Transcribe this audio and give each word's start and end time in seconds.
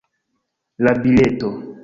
La 0.77 0.97
bileto 0.97 1.49